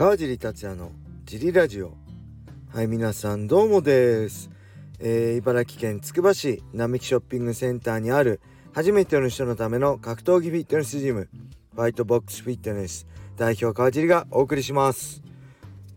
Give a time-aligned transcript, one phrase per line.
[0.00, 0.92] 川尻達也の
[1.26, 1.92] ジリラジオ。
[2.72, 4.48] はい皆さんどうもです、
[4.98, 8.40] えー、茨城県つくば市並木ショッピングセンターにある
[8.72, 11.28] 初めての人のための格闘技フィットネスジム
[11.74, 15.22] ファイトボックスフィットネス代表川尻がお送りします。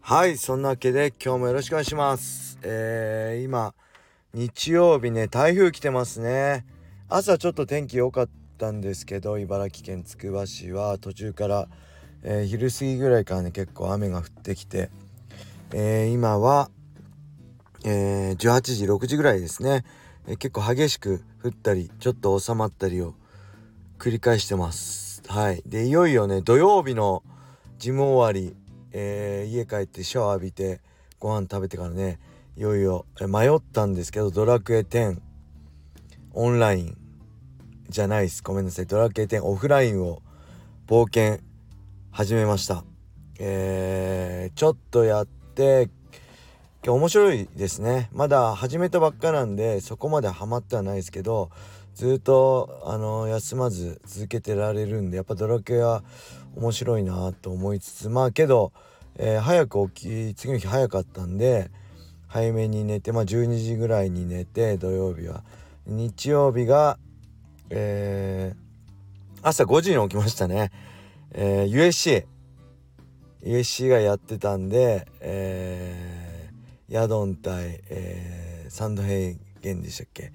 [0.01, 2.59] はいそんなわけで今日もよろしくお願いします。
[2.61, 3.73] えー、今
[4.33, 6.65] 日曜日ね台風来てますね。
[7.07, 11.69] 朝ちょっと天気良かったんですけど茨城県つくば市は途中から
[12.23, 14.89] えー、昼過ぎぐらいからね結構雨が降ってきて、
[15.73, 16.69] えー、今は、
[17.85, 19.83] えー、18時6時ぐらいですね、
[20.27, 23.13] え結構激しく降ったりちょっと収まったりを
[23.99, 25.21] 繰り返してます。
[25.27, 25.61] はい。
[25.65, 27.23] でいよいよね土曜日の
[27.77, 28.55] ジム終わり、
[28.93, 30.81] え家帰ってシャワー浴びて
[31.19, 32.19] ご飯食べてからね
[32.55, 35.19] いよいよ迷ったんですけどドラクエ10
[36.33, 36.97] オンライン
[37.89, 38.41] じゃないです。
[38.43, 38.85] ごめんなさい。
[38.85, 40.21] ドラクエ10オフラインを
[40.87, 41.43] 冒険
[42.15, 42.83] 始めました。
[43.39, 45.89] えー、ちょっとやって
[46.85, 48.11] 今日面白いですね。
[48.13, 51.49] まだ始めたばっかなんでそこまでハマってはないですけど
[51.95, 56.03] ずっとあの休まず続けてられるんでやっぱドラクエは
[56.55, 58.73] 面白いなと思いつつまあけど、
[59.15, 61.71] えー、早く起き次の日早かったんで
[62.27, 65.43] 早めに寝てまあ12時ぐらいに寝て土曜日は。
[65.87, 66.99] 日曜日が
[67.71, 70.69] えー、朝5時に起きましたね。
[71.33, 72.25] えー、USC
[73.43, 80.31] USC がやってたんで、えー、ヤドン対、えー、サンドヘイゲンでしたっけ、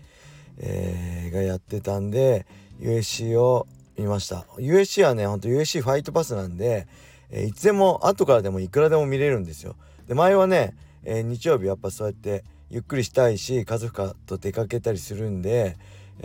[0.59, 2.47] えー、がやってたんで
[2.81, 4.47] USC を見ました。
[4.59, 6.87] USC はねほんと USC ファイトパスなんで、
[7.31, 9.77] えー、いつでも後からでもいくらでも見れるんですよ。
[10.07, 15.77] で前はね、えー、日曜日やっぱそうやってゆっくりしたいし家族と出かけたりするんで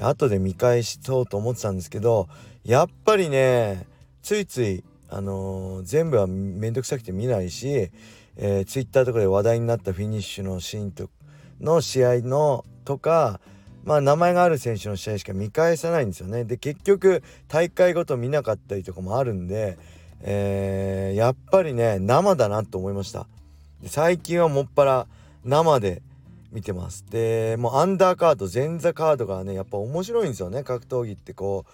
[0.01, 2.27] 後で見返しそうと思ってたんですけど
[2.65, 3.85] やっぱりね
[4.23, 7.91] ついつい、あのー、全部はめんどくさくて見ないし、
[8.37, 11.09] えー、ツイッターとかで話題になったフィニッシュのシーンと
[11.59, 13.39] の試合のとか
[13.83, 16.45] まあ名前がある選手の試合しか見返さないんですよね。
[16.45, 19.77] で結局大会ごと見なかったりとかもあるんで、
[20.21, 23.27] えー、やっぱりね生だなと思いました。
[23.85, 25.07] 最近はもっぱら
[25.43, 26.01] 生で
[26.53, 27.05] 見てます。
[27.09, 31.71] でもうアンダーカード前座カードがねやっぱ面白いんですよね格闘技ってこう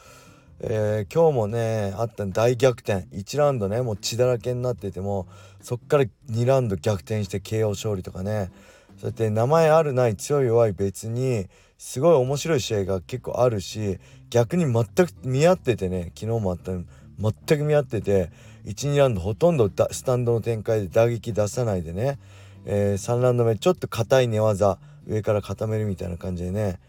[0.61, 3.07] えー、今日もねあった大逆転。
[3.15, 5.27] 1ラウンドねもう血だらけになってても
[5.61, 8.51] そっから2ラウンド逆転して KO 勝利とかね。
[8.97, 11.47] そうやって名前あるない強い弱い別に
[11.77, 13.99] すごい面白い試合が結構あるし
[14.29, 18.29] 逆に全く見合っててね昨日もあった全く見合ってて
[18.65, 22.19] 12ラウンドほとんどスタンドの展開で打撃出さないでね、
[22.65, 24.77] えー、3ラウンド目ちょっと硬い寝技
[25.07, 26.79] 上から固めるみたいな感じでね。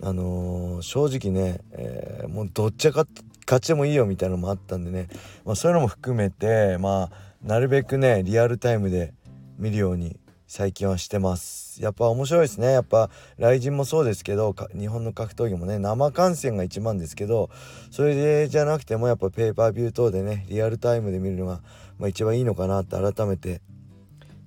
[0.00, 3.06] あのー、正直ね、えー、もうどっちが
[3.46, 5.08] 勝ちでもいいよみたいなのもあったんでね、
[5.44, 9.14] まあ、そういうのも含めてまあなるべくねリアルタイムで
[9.58, 10.16] 見るように
[10.46, 11.82] 最近はしてます。
[11.82, 12.72] やっぱ面白いですね。
[12.72, 17.48] やっぱ雷神もそうですけど日本の格闘技もね生観戦が一番ですけど
[17.90, 21.62] それでじゃなくてもやっぱペーパービュー等でねリアルタイムで見るのが、
[21.98, 23.62] まあ、一番いいのかなって改めて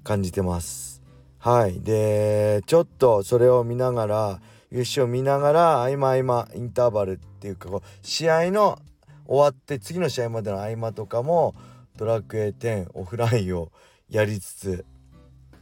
[0.04, 1.02] 感じてます。
[1.40, 1.82] はい。
[1.82, 4.42] でちょっとそれを見ながら
[4.76, 8.78] 優勝を見ながら合間合間インターバルっていうかこう試合の
[9.26, 11.56] 終わって次の試合までの合間とかも
[11.96, 13.72] ドラクエ10オフラインを
[14.10, 14.86] やりつつ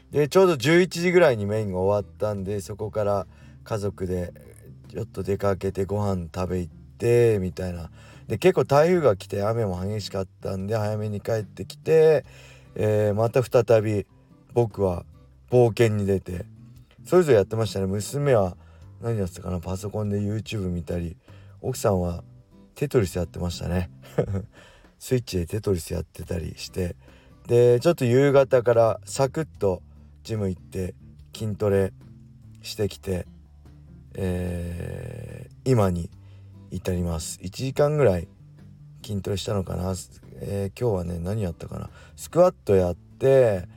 [0.09, 3.27] でちょうど11時ぐらいにメインが終わったんでそこから
[3.63, 4.33] 家族で
[4.89, 7.91] ちょっと出かけてご飯食べ行ってみたいな。
[8.27, 12.25] で結構台風が来て雨も激しかったんで早めに帰ってきて、
[12.73, 14.07] えー、また再び
[14.53, 15.05] 僕は
[15.51, 16.45] 冒険に出て
[17.05, 17.85] それぞれやってましたね。
[17.85, 18.57] 娘は
[19.03, 19.59] 何やってたかな？
[19.59, 21.17] パソコンで YouTube 見たり
[21.61, 22.23] 奥さんは
[22.73, 23.91] テトリスやってましたね。
[24.97, 26.95] スイッチでテトリスやってたりして。
[27.45, 29.83] でちょっと夕方からサクッと
[30.23, 30.95] ジム行って
[31.35, 31.91] 筋トレ
[32.61, 33.27] してきて、
[34.15, 36.09] えー、今に
[36.71, 37.39] 至ります。
[37.41, 38.29] 1時間ぐらい
[39.05, 39.93] 筋トレしたのかな、
[40.39, 41.89] えー、今日はね何やったかな？
[42.15, 43.67] スクワットやって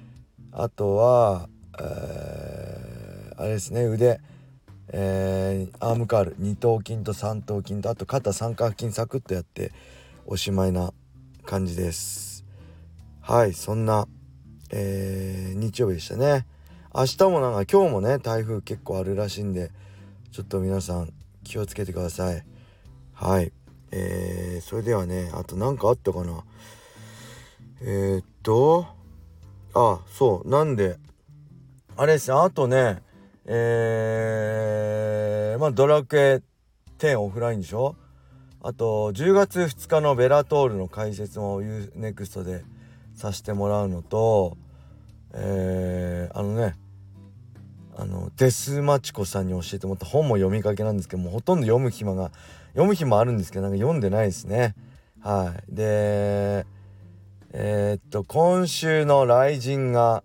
[0.52, 1.48] あとは、
[1.80, 4.20] えー、あれですね腕
[4.88, 9.72] えー、アームカール2頭筋と3頭筋とあと肩三角筋サクッとやって
[10.26, 10.92] おしまいな
[11.44, 12.44] 感じです。
[13.20, 14.06] はいそんな、
[14.70, 16.46] えー、日曜日でしたね。
[16.94, 19.70] 明日もなんか今日もね台風結構あるらしいんで
[20.30, 21.12] ちょっと皆さん
[21.44, 22.44] 気をつけてください。
[23.12, 23.52] はい
[23.90, 26.44] えー、それではねあと何かあったかな？
[27.82, 28.86] えー、っと
[29.74, 30.98] あそうなんで
[31.96, 33.02] あれですねあとね
[33.46, 36.42] えー、まあドラクエ
[36.98, 37.96] 10オフラインでしょ？
[38.62, 42.64] あと10月2日のベラトールの解説も UNEXT で
[43.14, 44.56] させてもらうのと
[45.32, 46.74] えー、あのね
[47.96, 52.30] あのデスマチコさんに教えてもらった本も読みかけなんですけどもほとんど読む暇が
[52.70, 54.74] 読む暇あるんですけどなんか読んでないですね。
[55.20, 55.74] はい。
[55.74, 56.66] で
[57.52, 60.22] えー、っと今週の雷神が、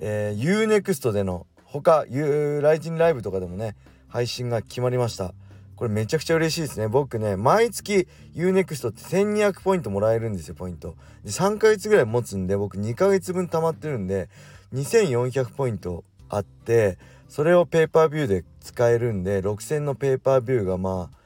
[0.00, 3.74] えー、UNEXT での他 U 雷神ライブとかでもね
[4.08, 5.32] 配信が決まりました。
[5.74, 6.86] これめちゃくちゃ嬉しいですね。
[6.86, 10.96] 僕ね毎月 UNEXT って1200ポイントもらえるんですよポイント。
[11.24, 14.28] で3ヶ月ぐらい持つんで僕2ヶ月分溜まってるんで
[14.74, 16.98] 2400ポイントあって
[17.28, 21.16] それをペーパービューで使えるんで6000のペーパービューがまあ、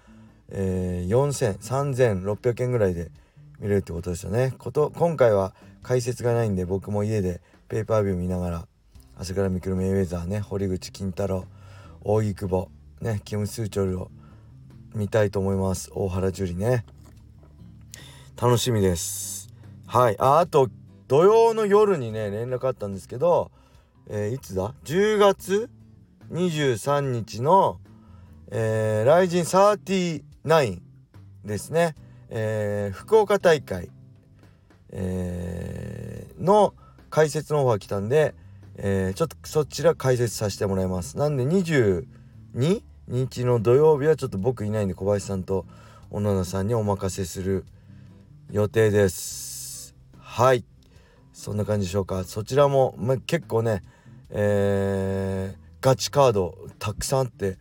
[0.51, 3.11] えー、40003600円ぐらいで
[3.59, 4.55] 見れるってことですよね。
[4.59, 8.69] こと今回は解説がないんで僕も家でペーパービュー見ながら
[9.19, 11.47] 朝倉未来メイウェザーね堀口金太郎
[12.03, 12.69] 大井久保
[13.01, 14.11] ねキム・スーチョルを
[14.95, 15.91] 見たいと思います。
[15.95, 16.85] 大原樹里ね。
[18.41, 19.49] 楽しみです。
[19.87, 20.17] はい。
[20.19, 20.69] ああと
[21.09, 23.51] 土曜の夜にね連絡あったんですけど
[24.09, 25.69] えー、いつだ？10月
[26.31, 27.81] 23日の、
[28.53, 30.81] えー、ライジン39
[31.45, 31.95] ですね、
[32.29, 33.91] えー、福岡大会、
[34.91, 36.75] えー、の
[37.11, 38.35] 解説の方が来たんで、
[38.79, 41.17] えー、ちょっとそちら解説させてもらいます。
[41.17, 42.07] なんで22
[43.09, 45.67] 日の土曜日はちょっと僕いないんで小林さんと
[46.11, 47.65] 小野田さんにお任せする
[48.51, 49.95] 予定です。
[50.19, 50.65] はい。
[51.33, 52.25] そんな感じでしょうか。
[52.25, 53.83] そちらも、ま結構ね
[54.31, 57.59] えー、ガチカードたくさんあって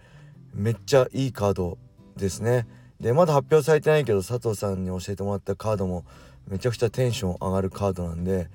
[0.53, 1.77] めっちゃいいカード
[2.17, 2.67] ですね。
[2.99, 6.05] でまだ発表されてないけど佐藤さんに教えてもらったカードも
[6.47, 8.49] めちゃくちゃテンション上がるカードなんで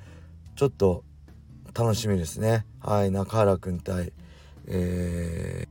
[0.57, 1.05] ちょっと
[1.75, 2.67] 楽しみですね。
[2.81, 4.13] はい中原くん対
[4.67, 5.67] え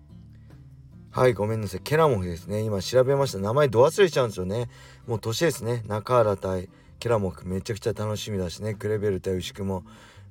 [1.14, 1.82] ー、はいごめんなさい。
[1.82, 2.62] ケラモフですね。
[2.62, 3.40] 今調べました。
[3.40, 4.70] 名前ど忘れちゃうんですよね。
[5.08, 5.84] もう年ですね。
[5.88, 6.70] 中原対
[7.00, 7.48] ケラモフ。
[7.48, 8.74] めちゃくちゃ楽しみだしね。
[8.74, 9.84] クレベル対牛久も。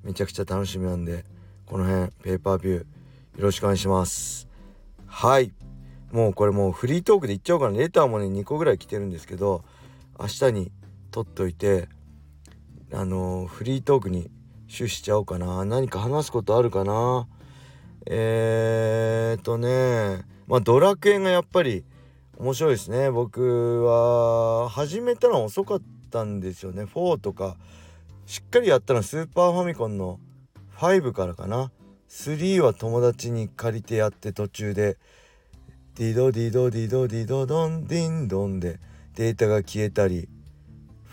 [0.03, 1.25] めちゃくちゃ楽しみなんで。
[1.67, 2.79] この辺ペーパービュー。
[2.79, 2.85] よ
[3.39, 4.49] ろしくお願いします。
[5.07, 5.53] はい。
[6.13, 7.79] もうこれもうフリートークで言っちゃおうかな。
[7.79, 9.65] レターもね2個ぐらい来てるんですけど
[10.19, 10.73] 明日に
[11.11, 11.89] 取っといて
[12.93, 14.31] あのー、フリートークに
[14.69, 15.65] 終しちゃおうかな。
[15.65, 17.27] 何か話すことあるかな。
[18.07, 20.25] えー、っとね。
[20.47, 21.85] まあドラクエがやっぱり
[22.39, 23.11] 面白いですね。
[23.11, 26.85] 僕は始めたのは遅かったんですよね。
[26.85, 27.57] 4とか。
[28.27, 30.21] しっかりやったのはスーパーファミコンの
[30.77, 31.73] 5からかな。
[32.09, 34.99] 3は友達に借りてやって途中で。
[35.97, 37.87] ディドディドディドディドドン。
[37.87, 38.79] ディンドンで。
[39.15, 40.29] データが消えたり。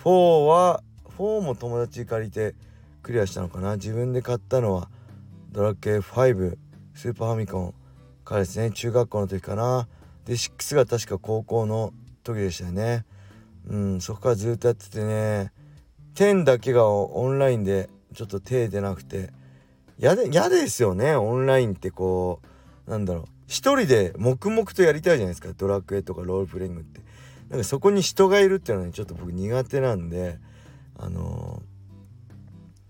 [0.04, 0.84] 4は
[1.18, 2.54] 4も友達に借りて
[3.06, 3.76] クリアしたのかな？
[3.76, 4.90] 自分で買ったのは
[5.52, 6.58] ドラクエ5
[6.96, 7.74] スーパーファミコン。
[8.24, 9.88] からですね中学校の時かな。
[10.26, 11.94] で6が確か高校の
[12.24, 13.06] 時でしたよね。
[13.68, 15.52] うんそこからずっとやっててね。
[16.16, 19.30] 10だけがオンラインでちょっと手出なくて。
[20.00, 22.42] 嫌で嫌ですよねオンラインってこ
[22.88, 23.26] うなんだろう。
[23.46, 25.54] 一人で黙々とやりたいじゃないですか。
[25.56, 27.02] ドラクエとかロールプレイングって。
[27.50, 30.40] なんかそこに人がいるっていうのは、ね、ちょっと僕苦手なんで
[30.98, 31.75] あのー、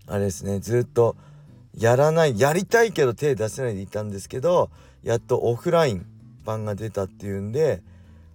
[0.08, 1.16] あれですねずっと
[1.74, 4.70] やらないやりたいけど手出せないでいたんですけど
[5.02, 6.06] やっとオフライン
[6.44, 7.82] 版が出たっていうんで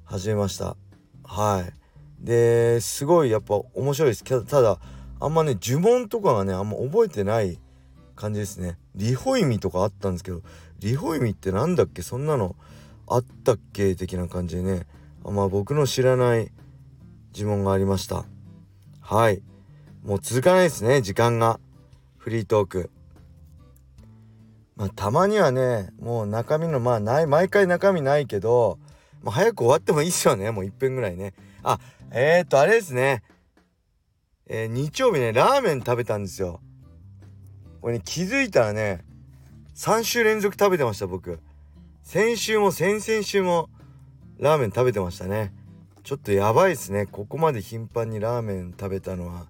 [0.03, 0.75] 始めました。
[1.23, 1.73] はい。
[2.19, 4.23] ですごいやっぱ面白いです。
[4.23, 4.79] けどただ
[5.19, 7.57] あんまね呪文とかがねあんま覚えてない
[8.15, 8.77] 感じですね。
[8.93, 10.41] リホイミとかあったんですけど
[10.79, 12.01] リホイミって何だっけ？
[12.01, 12.55] そんなの
[13.07, 14.85] あったっけ的な感じでね
[15.25, 16.51] あんま僕の知らない
[17.33, 18.25] 呪文がありました。
[18.99, 19.41] はい。
[20.03, 21.59] もう続かないですね時間が。
[22.21, 22.91] フリートーク。
[24.75, 28.77] まあたまにはねもう中身のまあない毎回中身ないけど、
[29.23, 30.51] まあ、早く終わってもいいっすよね。
[30.51, 31.33] もう1分ぐらいね。
[31.63, 31.79] あ
[32.11, 33.23] えー、っとあれですね。
[34.45, 36.61] えー、日曜日ねラーメン食べたんですよ。
[37.81, 39.03] これね気づいたらね
[39.75, 41.39] 3週連続食べてました僕。
[42.03, 43.67] 先週も先々週も
[44.37, 45.53] ラーメン食べてましたね。
[46.03, 47.07] ちょっとやばいですね。
[47.07, 49.47] ここまで頻繁にラーメン食べたのは。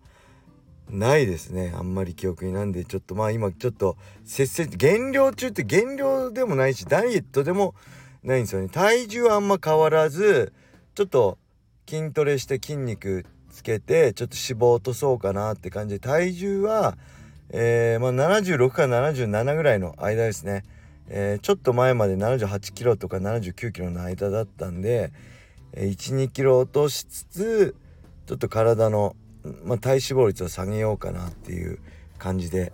[0.91, 1.73] ないですね。
[1.75, 7.75] あんまり記憶になんでちょっとまあ今ちょっと節制減量中って減量でもないしダイエットでも
[8.23, 8.69] ないんですよね。
[8.69, 10.53] 体重はあんま変わらず
[10.95, 11.37] ちょっと
[11.89, 16.97] 筋トレして筋肉つけてちょっと脂肪落とそうかなって感じで体重は
[17.53, 20.63] えー、まあ、76から77ぐらいの間ですね、
[21.09, 25.11] えー、ちょっと前まで78キロとか79キロの間だったんで、
[25.73, 27.75] え、12キロ落としつつ
[28.25, 29.17] ちょっと体の、
[29.63, 31.79] まあ、体脂肪率を下げようかなっていう
[32.17, 32.71] 感じで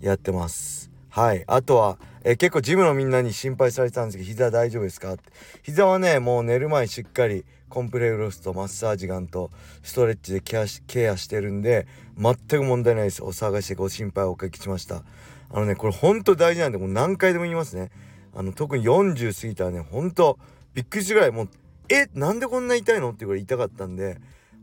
[0.00, 0.90] やってます。
[1.10, 1.44] はい。
[1.46, 5.14] あとはえ結構ジムのみんなに心配されてたんですけど膝大丈夫ですか？
[5.14, 5.24] って
[5.62, 9.50] 膝はねもう寝る前しっかりコンプレウロスとマッサージガンと
[9.82, 13.22] ストレッチでケアしケアしてるんで全く問題ないです。
[13.22, 15.02] お探しご心配をおかけしました。
[15.50, 17.90] あのねこれほんと大事なんでもう何回でも言いますね。
[18.34, 20.38] あの特に40過ぎたらねほんと
[20.74, 21.48] びっくりするぐらいもう
[21.88, 23.10] えなんでこんな痛いの？
[23.10, 24.20] っていうぐらい痛かったんで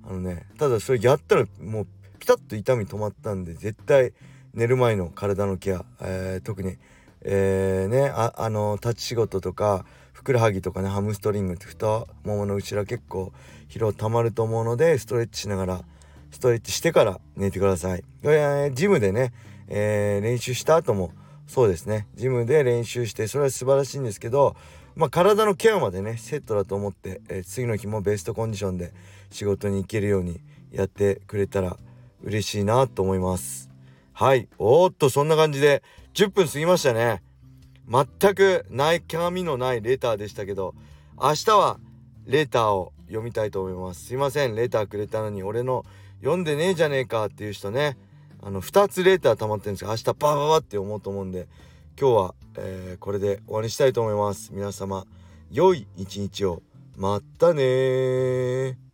[0.07, 1.87] あのねただそれやったらもう
[2.19, 4.13] ピタッと痛み止まったんで絶対
[4.53, 6.77] 寝る前の体のケア、えー、特に
[7.21, 13.33] えー、ねああの立ち仕事とかふくらはぎとかねハムストリングって太ももの後ろ結構
[13.69, 15.81] 疲労たまると思うのでストレッチしながら
[16.31, 18.03] ストレッチしてから寝てください。
[18.23, 19.33] えー、ジムでね、
[19.67, 21.11] えー、練習した後も
[21.47, 22.07] そうですね。
[22.15, 24.55] ジムで練習してそれは素晴らしいんですけど
[24.97, 28.93] まあ、体のケアまでねセットだと思って、えー、次の日もベストコンディションで
[29.29, 31.77] 仕事に行けるようにやってくれたら
[32.23, 33.69] 嬉しいなと思います。
[34.13, 34.49] はい。
[34.57, 35.83] おっとそんな感じで
[36.15, 37.21] 10分過ぎましたね。
[37.87, 40.73] 全くない紙のないレターでしたけど
[41.21, 41.79] 明日は
[42.25, 44.03] レターを読みたいと思います。
[44.03, 44.55] すいません。
[44.55, 45.85] レターくれたのに俺の
[46.21, 47.99] 読んでねえじゃねえかっていう人ね。
[48.41, 51.47] あの2つレーター溜まってるんですけど明日バババって思うと思うんで
[51.99, 54.51] 今日は、えー、これで終わりにしたいと思います。
[54.53, 55.05] 皆様
[55.49, 56.61] 良い一日を。
[56.95, 58.86] またね